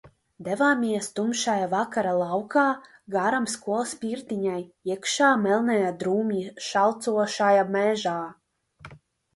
Devāmies 0.45 1.09
tumšajā 1.19 1.67
vakarā 1.73 2.13
laukā, 2.21 2.63
garām 3.17 3.45
skolas 3.57 3.93
pirtiņai, 4.01 4.57
iekšā 4.95 5.31
melnajā 5.45 5.93
drūmi 6.03 6.43
šalcošajā 6.73 7.69
mežā. 7.79 8.19